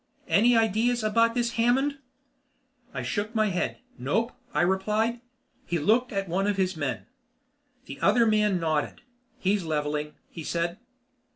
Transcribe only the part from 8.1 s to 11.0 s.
man nodded. "He's levelling," he said.